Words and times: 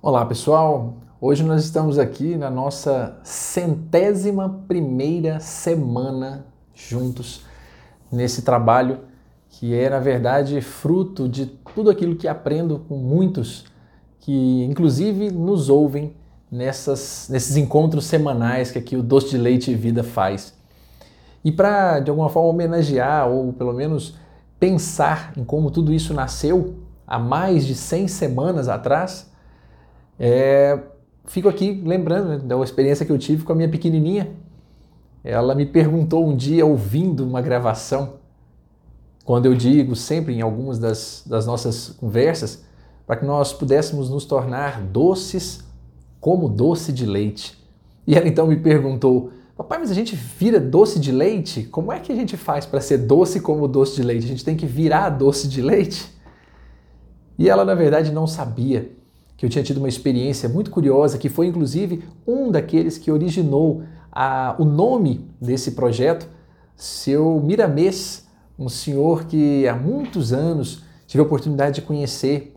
Olá 0.00 0.24
pessoal, 0.24 0.94
hoje 1.20 1.42
nós 1.42 1.64
estamos 1.64 1.98
aqui 1.98 2.36
na 2.36 2.48
nossa 2.48 3.18
centésima 3.24 4.62
primeira 4.68 5.40
semana 5.40 6.46
juntos 6.72 7.44
nesse 8.10 8.42
trabalho 8.42 9.00
que 9.50 9.74
é 9.74 9.90
na 9.90 9.98
verdade 9.98 10.60
fruto 10.60 11.28
de 11.28 11.46
tudo 11.74 11.90
aquilo 11.90 12.14
que 12.14 12.28
aprendo 12.28 12.84
com 12.88 12.96
muitos 12.96 13.64
que 14.20 14.62
inclusive 14.70 15.32
nos 15.32 15.68
ouvem 15.68 16.14
nessas, 16.48 17.26
nesses 17.28 17.56
encontros 17.56 18.04
semanais 18.04 18.70
que 18.70 18.78
aqui 18.78 18.94
o 18.96 19.02
Doce 19.02 19.30
de 19.30 19.38
Leite 19.38 19.72
e 19.72 19.74
Vida 19.74 20.04
faz. 20.04 20.54
E 21.44 21.50
para 21.50 21.98
de 21.98 22.08
alguma 22.08 22.28
forma 22.28 22.50
homenagear 22.50 23.28
ou 23.28 23.52
pelo 23.52 23.72
menos 23.72 24.14
pensar 24.60 25.32
em 25.36 25.42
como 25.42 25.72
tudo 25.72 25.92
isso 25.92 26.14
nasceu 26.14 26.76
há 27.04 27.18
mais 27.18 27.66
de 27.66 27.74
100 27.74 28.06
semanas 28.06 28.68
atrás, 28.68 29.27
é, 30.18 30.78
fico 31.26 31.48
aqui 31.48 31.80
lembrando 31.84 32.28
né, 32.28 32.38
da 32.38 32.56
experiência 32.62 33.06
que 33.06 33.12
eu 33.12 33.18
tive 33.18 33.44
com 33.44 33.52
a 33.52 33.54
minha 33.54 33.68
pequenininha. 33.68 34.30
Ela 35.22 35.54
me 35.54 35.66
perguntou 35.66 36.26
um 36.26 36.36
dia, 36.36 36.64
ouvindo 36.64 37.24
uma 37.24 37.40
gravação, 37.40 38.14
quando 39.24 39.46
eu 39.46 39.54
digo 39.54 39.94
sempre 39.94 40.34
em 40.34 40.40
algumas 40.40 40.78
das, 40.78 41.22
das 41.26 41.46
nossas 41.46 41.90
conversas, 41.90 42.64
para 43.06 43.16
que 43.16 43.26
nós 43.26 43.52
pudéssemos 43.52 44.10
nos 44.10 44.24
tornar 44.24 44.80
doces 44.80 45.64
como 46.20 46.48
doce 46.48 46.92
de 46.92 47.06
leite. 47.06 47.56
E 48.06 48.14
ela 48.14 48.26
então 48.26 48.46
me 48.46 48.56
perguntou: 48.56 49.30
Papai, 49.56 49.78
mas 49.78 49.90
a 49.90 49.94
gente 49.94 50.16
vira 50.16 50.58
doce 50.58 50.98
de 50.98 51.12
leite? 51.12 51.64
Como 51.64 51.92
é 51.92 52.00
que 52.00 52.10
a 52.10 52.14
gente 52.14 52.36
faz 52.36 52.64
para 52.64 52.80
ser 52.80 52.98
doce 52.98 53.40
como 53.40 53.68
doce 53.68 53.96
de 53.96 54.02
leite? 54.02 54.24
A 54.24 54.28
gente 54.28 54.44
tem 54.44 54.56
que 54.56 54.66
virar 54.66 55.10
doce 55.10 55.46
de 55.46 55.60
leite? 55.60 56.10
E 57.38 57.48
ela, 57.48 57.64
na 57.64 57.74
verdade, 57.74 58.10
não 58.10 58.26
sabia 58.26 58.90
que 59.38 59.46
eu 59.46 59.48
tinha 59.48 59.62
tido 59.62 59.78
uma 59.78 59.88
experiência 59.88 60.48
muito 60.48 60.68
curiosa, 60.68 61.16
que 61.16 61.28
foi 61.28 61.46
inclusive 61.46 62.02
um 62.26 62.50
daqueles 62.50 62.98
que 62.98 63.08
originou 63.08 63.84
a, 64.10 64.56
o 64.58 64.64
nome 64.64 65.30
desse 65.40 65.70
projeto, 65.70 66.28
seu 66.74 67.40
Miramês, 67.40 68.26
um 68.58 68.68
senhor 68.68 69.26
que 69.26 69.66
há 69.68 69.76
muitos 69.76 70.32
anos 70.32 70.82
tive 71.06 71.22
a 71.22 71.24
oportunidade 71.24 71.76
de 71.76 71.82
conhecer. 71.82 72.52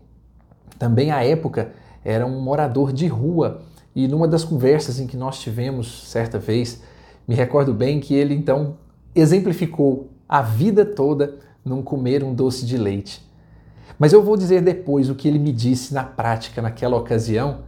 Também 0.76 1.12
à 1.12 1.24
época 1.24 1.70
era 2.04 2.26
um 2.26 2.40
morador 2.40 2.92
de 2.92 3.06
rua 3.06 3.62
e 3.94 4.08
numa 4.08 4.26
das 4.26 4.42
conversas 4.42 4.98
em 4.98 5.06
que 5.06 5.16
nós 5.16 5.38
tivemos 5.38 6.08
certa 6.08 6.36
vez, 6.36 6.82
me 7.28 7.36
recordo 7.36 7.72
bem 7.72 8.00
que 8.00 8.12
ele 8.12 8.34
então 8.34 8.76
exemplificou 9.14 10.10
a 10.28 10.42
vida 10.42 10.84
toda 10.84 11.38
num 11.64 11.80
comer 11.80 12.24
um 12.24 12.34
doce 12.34 12.66
de 12.66 12.76
leite. 12.76 13.24
Mas 14.02 14.12
eu 14.12 14.20
vou 14.20 14.36
dizer 14.36 14.60
depois 14.62 15.08
o 15.08 15.14
que 15.14 15.28
ele 15.28 15.38
me 15.38 15.52
disse 15.52 15.94
na 15.94 16.02
prática 16.02 16.60
naquela 16.60 16.96
ocasião, 16.96 17.60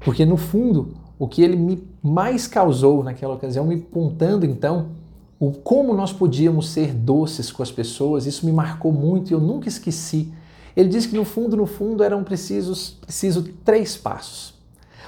porque 0.00 0.24
no 0.24 0.38
fundo 0.38 0.94
o 1.18 1.28
que 1.28 1.42
ele 1.42 1.56
me 1.56 1.86
mais 2.02 2.46
causou 2.46 3.04
naquela 3.04 3.34
ocasião, 3.34 3.66
me 3.66 3.74
apontando 3.74 4.46
então 4.46 4.92
o 5.38 5.52
como 5.52 5.92
nós 5.92 6.10
podíamos 6.10 6.70
ser 6.70 6.94
doces 6.94 7.52
com 7.52 7.62
as 7.62 7.70
pessoas, 7.70 8.24
isso 8.24 8.46
me 8.46 8.52
marcou 8.52 8.90
muito 8.94 9.30
e 9.30 9.34
eu 9.34 9.40
nunca 9.40 9.68
esqueci. 9.68 10.32
Ele 10.74 10.88
disse 10.88 11.06
que 11.06 11.16
no 11.16 11.24
fundo, 11.26 11.54
no 11.54 11.66
fundo 11.66 12.02
eram 12.02 12.24
precisos, 12.24 12.96
preciso 13.02 13.42
três 13.62 13.94
passos. 13.94 14.54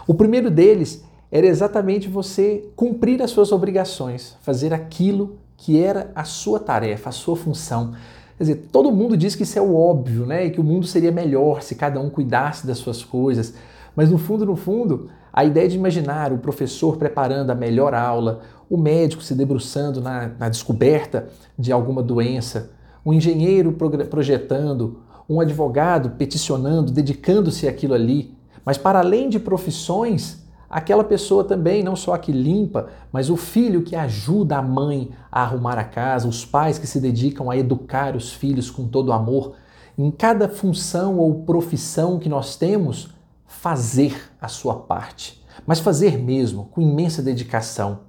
O 0.07 0.13
primeiro 0.13 0.51
deles 0.51 1.03
era 1.33 1.47
exatamente 1.47 2.07
você 2.07 2.69
cumprir 2.77 3.23
as 3.23 3.31
suas 3.31 3.51
obrigações, 3.51 4.37
fazer 4.43 4.75
aquilo 4.75 5.39
que 5.57 5.81
era 5.81 6.13
a 6.15 6.25
sua 6.25 6.61
tarefa, 6.61 7.09
a 7.09 7.13
sua 7.13 7.35
função. 7.35 7.95
Quer 8.37 8.45
dizer, 8.45 8.69
todo 8.70 8.92
mundo 8.92 9.17
diz 9.17 9.34
que 9.34 9.45
isso 9.45 9.59
é 9.59 9.62
o 9.62 9.75
óbvio, 9.75 10.27
né? 10.27 10.47
E 10.47 10.51
que 10.51 10.61
o 10.61 10.65
mundo 10.65 10.87
seria 10.87 11.11
melhor 11.11 11.62
se 11.62 11.75
cada 11.75 11.98
um 11.98 12.11
cuidasse 12.11 12.67
das 12.67 12.79
suas 12.79 13.03
coisas. 13.03 13.55
Mas 13.95 14.11
no 14.11 14.19
fundo, 14.19 14.45
no 14.45 14.56
fundo, 14.56 15.09
a 15.33 15.45
ideia 15.45 15.69
de 15.69 15.77
imaginar 15.77 16.33
o 16.33 16.39
professor 16.39 16.98
preparando 16.98 17.51
a 17.51 17.55
melhor 17.55 17.95
aula, 17.95 18.41
o 18.69 18.77
médico 18.77 19.23
se 19.23 19.34
debruçando 19.34 20.01
na, 20.03 20.29
na 20.39 20.48
descoberta 20.51 21.29
de 21.58 21.73
alguma 21.73 22.02
doença, 22.02 22.70
o 23.05 23.14
engenheiro 23.14 23.73
projetando, 24.11 25.01
um 25.29 25.41
advogado 25.41 26.11
peticionando, 26.11 26.92
dedicando-se 26.92 27.67
àquilo 27.67 27.95
ali. 27.95 28.35
Mas 28.64 28.77
para 28.77 28.98
além 28.98 29.29
de 29.29 29.39
profissões, 29.39 30.45
aquela 30.69 31.05
pessoa 31.05 31.45
também, 31.45 31.83
não 31.83 31.97
só 31.97 32.15
a 32.15 32.19
que 32.19 32.33
limpa, 32.33 32.89
mas 33.13 33.31
o 33.31 33.37
filho 33.37 33.83
que 33.83 33.95
ajuda 33.95 34.59
a 34.59 34.63
mãe 34.63 35.11
a 35.31 35.43
arrumar 35.43 35.79
a 35.79 35.85
casa, 35.85 36.29
os 36.29 36.45
pais 36.45 36.79
que 36.79 36.87
se 36.87 37.01
dedicam 37.01 37.51
a 37.51 37.57
educar 37.57 38.17
os 38.17 38.33
filhos 38.33 38.71
com 38.71 38.87
todo 38.87 39.13
amor. 39.13 39.55
Em 39.97 40.11
cada 40.11 40.49
função 40.49 41.19
ou 41.19 41.43
profissão 41.43 42.19
que 42.19 42.29
nós 42.29 42.57
temos, 42.57 43.11
fazer 43.47 44.31
a 44.41 44.49
sua 44.49 44.75
parte, 44.75 45.43
mas 45.67 45.81
fazer 45.81 46.19
mesmo, 46.19 46.67
com 46.67 46.81
imensa 46.81 47.23
dedicação. 47.23 48.01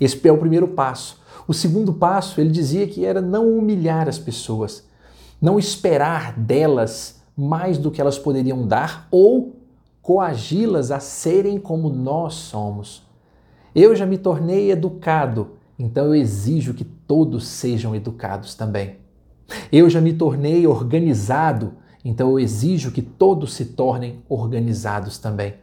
Esse 0.00 0.26
é 0.26 0.32
o 0.32 0.38
primeiro 0.38 0.68
passo. 0.68 1.20
O 1.48 1.54
segundo 1.54 1.92
passo, 1.92 2.40
ele 2.40 2.50
dizia 2.50 2.86
que 2.86 3.04
era 3.04 3.20
não 3.20 3.56
humilhar 3.56 4.08
as 4.08 4.18
pessoas, 4.18 4.84
não 5.40 5.58
esperar 5.58 6.38
delas 6.38 7.20
mais 7.36 7.76
do 7.76 7.90
que 7.90 8.00
elas 8.00 8.18
poderiam 8.18 8.66
dar 8.66 9.06
ou 9.10 9.55
coagi-las 10.06 10.92
a 10.92 11.00
serem 11.00 11.58
como 11.58 11.90
nós 11.90 12.34
somos. 12.34 13.02
Eu 13.74 13.96
já 13.96 14.06
me 14.06 14.16
tornei 14.16 14.70
educado, 14.70 15.56
então 15.76 16.06
eu 16.06 16.14
exijo 16.14 16.74
que 16.74 16.84
todos 16.84 17.44
sejam 17.48 17.92
educados 17.92 18.54
também. 18.54 18.98
Eu 19.72 19.90
já 19.90 20.00
me 20.00 20.12
tornei 20.12 20.64
organizado, 20.64 21.72
então 22.04 22.30
eu 22.30 22.38
exijo 22.38 22.92
que 22.92 23.02
todos 23.02 23.54
se 23.54 23.64
tornem 23.64 24.22
organizados 24.28 25.18
também. 25.18 25.54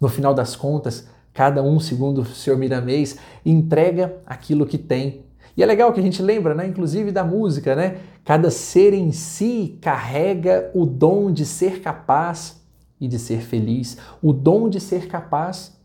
No 0.00 0.08
final 0.08 0.32
das 0.32 0.56
contas, 0.56 1.06
cada 1.34 1.62
um, 1.62 1.78
segundo 1.78 2.22
o 2.22 2.24
Sr. 2.24 2.56
Miramês, 2.56 3.18
entrega 3.44 4.16
aquilo 4.24 4.64
que 4.64 4.78
tem. 4.78 5.26
E 5.54 5.62
é 5.62 5.66
legal 5.66 5.92
que 5.92 6.00
a 6.00 6.02
gente 6.02 6.22
lembra, 6.22 6.54
né, 6.54 6.66
inclusive 6.66 7.12
da 7.12 7.22
música, 7.22 7.76
né? 7.76 7.98
Cada 8.24 8.50
ser 8.50 8.94
em 8.94 9.12
si 9.12 9.78
carrega 9.82 10.70
o 10.74 10.86
dom 10.86 11.30
de 11.30 11.44
ser 11.44 11.82
capaz 11.82 12.63
e 13.04 13.08
de 13.08 13.18
ser 13.18 13.40
feliz, 13.40 13.98
o 14.22 14.32
dom 14.32 14.68
de 14.68 14.80
ser 14.80 15.06
capaz 15.06 15.76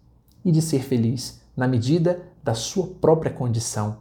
e 0.44 0.52
de 0.52 0.62
ser 0.62 0.82
feliz, 0.82 1.42
na 1.56 1.68
medida 1.68 2.22
da 2.42 2.54
sua 2.54 2.88
própria 2.88 3.32
condição. 3.32 3.98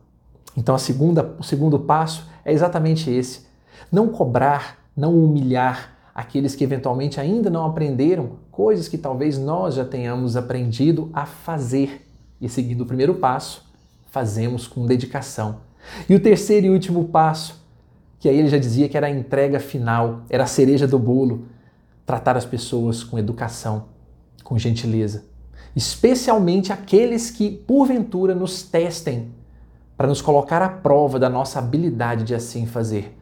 Então, 0.57 0.75
a 0.75 0.79
segunda, 0.79 1.35
o 1.39 1.43
segundo 1.43 1.79
passo 1.81 2.27
é 2.45 2.53
exatamente 2.53 3.11
esse: 3.11 3.43
não 3.91 4.09
cobrar, 4.09 4.79
não 4.97 5.17
humilhar 5.17 5.97
aqueles 6.15 6.55
que 6.55 6.65
eventualmente 6.65 7.21
ainda 7.21 7.51
não 7.51 7.67
aprenderam 7.67 8.39
coisas 8.51 8.89
que 8.89 8.99
talvez 8.99 9.39
nós 9.39 9.75
já 9.75 9.85
tenhamos 9.85 10.37
aprendido 10.37 11.11
a 11.13 11.27
fazer. 11.27 12.07
E 12.41 12.49
seguindo 12.49 12.83
o 12.83 12.87
primeiro 12.87 13.15
passo, 13.15 13.65
fazemos 14.11 14.67
com 14.67 14.87
dedicação. 14.87 15.61
E 16.09 16.15
o 16.15 16.21
terceiro 16.21 16.67
e 16.67 16.71
último 16.71 17.05
passo, 17.05 17.65
que 18.21 18.29
aí 18.29 18.37
ele 18.37 18.49
já 18.49 18.59
dizia 18.59 18.89
que 18.89 18.97
era 18.97 19.09
a 19.09 19.11
entrega 19.11 19.59
final, 19.59 20.23
era 20.29 20.45
a 20.45 20.47
cereja 20.47 20.87
do 20.87 20.99
bolo, 20.99 21.47
tratar 22.09 22.39
as 22.39 22.47
pessoas 22.47 23.05
com 23.05 23.19
educação, 23.19 23.85
com 24.43 24.59
gentileza, 24.59 25.27
especialmente 25.77 26.73
aqueles 26.73 27.31
que 27.31 27.51
porventura 27.51 28.35
nos 28.35 28.63
testem 28.63 29.31
para 29.95 30.07
nos 30.07 30.23
colocar 30.23 30.63
à 30.63 30.71
prova 30.71 31.19
da 31.19 31.29
nossa 31.29 31.59
habilidade 31.59 32.25
de 32.25 32.35
assim 32.35 32.65
fazer. 32.65 33.15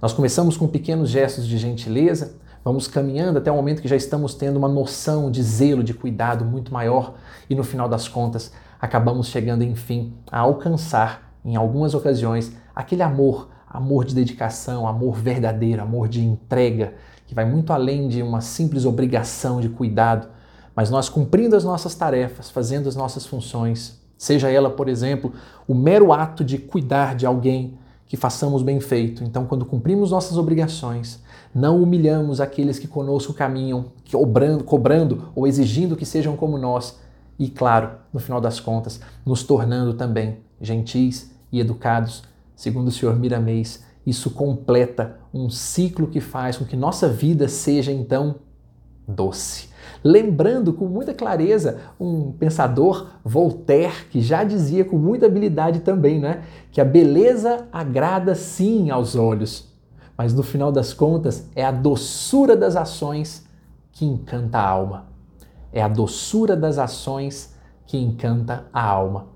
Nós 0.00 0.12
começamos 0.12 0.56
com 0.56 0.68
pequenos 0.68 1.10
gestos 1.10 1.48
de 1.48 1.58
gentileza, 1.58 2.36
vamos 2.64 2.86
caminhando 2.86 3.38
até 3.38 3.50
o 3.50 3.56
momento 3.56 3.82
que 3.82 3.88
já 3.88 3.96
estamos 3.96 4.36
tendo 4.36 4.56
uma 4.56 4.68
noção 4.68 5.32
de 5.32 5.42
zelo, 5.42 5.82
de 5.82 5.92
cuidado 5.92 6.44
muito 6.44 6.72
maior 6.72 7.14
e 7.50 7.56
no 7.56 7.64
final 7.64 7.88
das 7.88 8.06
contas 8.06 8.52
acabamos 8.80 9.26
chegando 9.26 9.64
enfim 9.64 10.14
a 10.30 10.38
alcançar, 10.38 11.34
em 11.44 11.56
algumas 11.56 11.92
ocasiões, 11.92 12.52
aquele 12.72 13.02
amor, 13.02 13.48
amor 13.68 14.04
de 14.04 14.14
dedicação, 14.14 14.86
amor 14.86 15.16
verdadeiro, 15.16 15.82
amor 15.82 16.06
de 16.06 16.24
entrega, 16.24 16.94
que 17.28 17.34
vai 17.34 17.44
muito 17.44 17.72
além 17.72 18.08
de 18.08 18.22
uma 18.22 18.40
simples 18.40 18.86
obrigação 18.86 19.60
de 19.60 19.68
cuidado, 19.68 20.28
mas 20.74 20.90
nós 20.90 21.10
cumprindo 21.10 21.54
as 21.54 21.62
nossas 21.62 21.94
tarefas, 21.94 22.50
fazendo 22.50 22.88
as 22.88 22.96
nossas 22.96 23.26
funções, 23.26 24.00
seja 24.16 24.50
ela, 24.50 24.70
por 24.70 24.88
exemplo, 24.88 25.32
o 25.66 25.74
mero 25.74 26.12
ato 26.12 26.42
de 26.42 26.56
cuidar 26.56 27.14
de 27.14 27.26
alguém, 27.26 27.78
que 28.06 28.16
façamos 28.16 28.62
bem 28.62 28.80
feito. 28.80 29.22
Então, 29.22 29.44
quando 29.44 29.66
cumprimos 29.66 30.10
nossas 30.10 30.38
obrigações, 30.38 31.22
não 31.54 31.82
humilhamos 31.82 32.40
aqueles 32.40 32.78
que 32.78 32.88
conosco 32.88 33.34
caminham, 33.34 33.92
cobrando, 34.10 34.64
cobrando 34.64 35.28
ou 35.34 35.46
exigindo 35.46 35.96
que 35.96 36.06
sejam 36.06 36.34
como 36.34 36.56
nós, 36.56 36.98
e, 37.38 37.50
claro, 37.50 37.90
no 38.10 38.18
final 38.18 38.40
das 38.40 38.58
contas, 38.58 39.00
nos 39.26 39.42
tornando 39.42 39.92
também 39.92 40.38
gentis 40.58 41.30
e 41.52 41.60
educados, 41.60 42.22
segundo 42.56 42.88
o 42.88 42.92
Senhor 42.92 43.14
Miramês, 43.16 43.84
isso 44.08 44.30
completa 44.30 45.18
um 45.32 45.50
ciclo 45.50 46.06
que 46.06 46.20
faz 46.20 46.56
com 46.56 46.64
que 46.64 46.76
nossa 46.76 47.08
vida 47.08 47.48
seja 47.48 47.92
então 47.92 48.36
doce. 49.06 49.68
Lembrando 50.02 50.72
com 50.72 50.86
muita 50.86 51.12
clareza 51.12 51.80
um 51.98 52.32
pensador, 52.32 53.08
Voltaire, 53.24 54.06
que 54.10 54.20
já 54.20 54.44
dizia 54.44 54.84
com 54.84 54.96
muita 54.96 55.26
habilidade 55.26 55.80
também, 55.80 56.20
né, 56.20 56.44
que 56.70 56.80
a 56.80 56.84
beleza 56.84 57.66
agrada 57.72 58.34
sim 58.34 58.90
aos 58.90 59.16
olhos, 59.16 59.68
mas 60.16 60.32
no 60.34 60.42
final 60.42 60.70
das 60.70 60.92
contas 60.92 61.48
é 61.54 61.64
a 61.64 61.70
doçura 61.70 62.56
das 62.56 62.76
ações 62.76 63.46
que 63.92 64.04
encanta 64.04 64.58
a 64.58 64.68
alma. 64.68 65.06
é 65.72 65.82
a 65.82 65.88
doçura 65.88 66.56
das 66.56 66.78
ações 66.78 67.54
que 67.86 67.98
encanta 67.98 68.66
a 68.72 68.82
alma. 68.82 69.26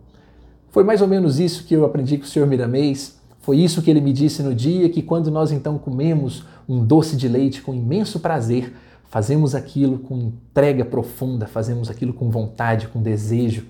Foi 0.70 0.82
mais 0.82 1.02
ou 1.02 1.08
menos 1.08 1.38
isso 1.38 1.64
que 1.64 1.75
eu 1.75 1.84
aprendi 1.84 2.16
com 2.16 2.25
o 2.25 2.26
Sr. 2.26 2.46
Miramês. 2.46 3.20
Foi 3.42 3.58
isso 3.58 3.82
que 3.82 3.90
ele 3.90 4.00
me 4.00 4.12
disse 4.12 4.40
no 4.40 4.54
dia 4.54 4.88
que, 4.88 5.02
quando 5.02 5.28
nós 5.28 5.50
então 5.50 5.76
comemos 5.76 6.44
um 6.68 6.84
doce 6.84 7.16
de 7.16 7.26
leite 7.26 7.60
com 7.60 7.74
imenso 7.74 8.20
prazer, 8.20 8.72
fazemos 9.06 9.52
aquilo 9.52 9.98
com 9.98 10.16
entrega 10.16 10.84
profunda, 10.84 11.48
fazemos 11.48 11.90
aquilo 11.90 12.12
com 12.12 12.30
vontade, 12.30 12.86
com 12.86 13.02
desejo. 13.02 13.66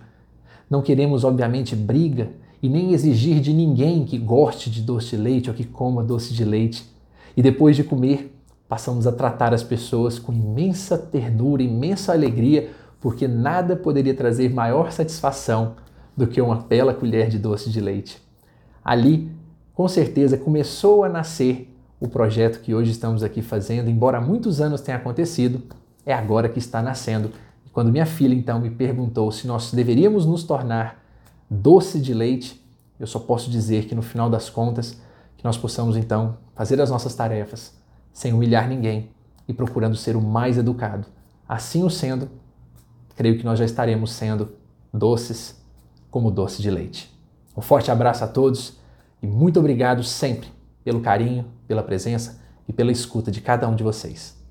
Não 0.69 0.83
queremos, 0.83 1.25
obviamente, 1.25 1.75
briga 1.75 2.29
e 2.63 2.69
nem 2.69 2.93
exigir 2.93 3.41
de 3.41 3.55
ninguém 3.55 4.05
que 4.05 4.19
goste 4.19 4.69
de 4.69 4.83
doce 4.83 5.17
de 5.17 5.23
leite 5.23 5.49
ou 5.49 5.57
que 5.57 5.65
coma 5.65 6.05
doce 6.05 6.35
de 6.35 6.45
leite. 6.45 6.87
E 7.35 7.41
depois 7.41 7.75
de 7.75 7.83
comer, 7.83 8.39
passamos 8.69 9.07
a 9.07 9.13
tratar 9.13 9.55
as 9.55 9.63
pessoas 9.63 10.19
com 10.19 10.35
imensa 10.35 10.99
ternura, 10.99 11.63
imensa 11.63 12.13
alegria, 12.13 12.69
porque 13.01 13.27
nada 13.27 13.75
poderia 13.75 14.15
trazer 14.15 14.53
maior 14.53 14.93
satisfação 14.93 15.77
do 16.15 16.27
que 16.27 16.43
uma 16.43 16.57
bela 16.57 16.93
colher 16.93 17.31
de 17.31 17.39
doce 17.39 17.71
de 17.71 17.81
leite. 17.81 18.23
Ali, 18.85 19.31
com 19.83 19.89
certeza, 19.89 20.39
começou 20.39 21.03
a 21.03 21.09
nascer 21.09 21.69
o 21.99 22.07
projeto 22.07 22.61
que 22.61 22.73
hoje 22.73 22.93
estamos 22.93 23.25
aqui 23.25 23.43
fazendo, 23.43 23.91
embora 23.91 24.21
muitos 24.21 24.61
anos 24.61 24.81
tenha 24.81 24.97
acontecido, 24.97 25.61
é 26.07 26.15
agora 26.15 26.49
que 26.49 26.61
está 26.61 26.81
nascendo. 26.81 27.33
E 27.67 27.69
quando 27.71 27.91
minha 27.91 28.07
filha 28.07 28.33
então 28.33 28.61
me 28.61 28.71
perguntou 28.71 29.33
se 29.33 29.45
nós 29.45 29.73
deveríamos 29.73 30.25
nos 30.25 30.45
tornar 30.45 31.03
doce 31.51 31.99
de 32.01 32.15
leite, 32.15 32.65
eu 33.01 33.09
só 33.09 33.19
posso 33.19 33.51
dizer 33.51 33.87
que 33.87 33.95
no 33.97 34.03
final 34.03 34.31
das 34.31 34.49
contas, 34.49 35.01
que 35.37 35.45
nós 35.45 35.59
possamos 35.59 35.97
então 35.97 36.39
fazer 36.55 36.81
as 36.81 36.89
nossas 36.89 37.17
tarefas 37.17 37.77
sem 38.13 38.33
humilhar 38.33 38.69
ninguém 38.69 39.11
e 39.49 39.53
procurando 39.53 39.97
ser 39.97 40.15
o 40.15 40.21
mais 40.21 40.59
educado. 40.59 41.09
Assim 41.49 41.83
o 41.83 41.91
sendo, 41.91 42.31
creio 43.17 43.37
que 43.37 43.45
nós 43.45 43.59
já 43.59 43.65
estaremos 43.65 44.13
sendo 44.13 44.53
doces 44.95 45.61
como 46.09 46.31
doce 46.31 46.63
de 46.63 46.71
leite. 46.71 47.13
Um 47.57 47.61
forte 47.61 47.91
abraço 47.91 48.23
a 48.23 48.29
todos 48.29 48.81
e 49.23 49.27
muito 49.27 49.61
obrigado 49.61 50.03
sempre 50.03 50.49
pelo 50.85 51.01
carinho, 51.01 51.47
pela 51.69 51.83
presença 51.83 52.43
e 52.69 52.73
pela 52.73 52.91
escuta 52.91 53.31
de 53.31 53.41
cada 53.41 53.69
um 53.69 53.77
de 53.77 53.85
vocês. 53.85 54.42